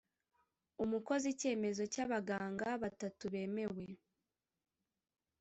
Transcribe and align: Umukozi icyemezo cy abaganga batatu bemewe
Umukozi 0.83 1.25
icyemezo 1.33 1.83
cy 1.93 1.99
abaganga 2.03 2.67
batatu 2.83 3.23
bemewe 3.33 3.85